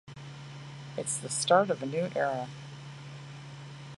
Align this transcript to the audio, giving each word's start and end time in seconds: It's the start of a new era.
It's 0.97 1.15
the 1.19 1.29
start 1.29 1.69
of 1.69 1.83
a 1.83 1.85
new 1.85 2.09
era. 2.15 2.47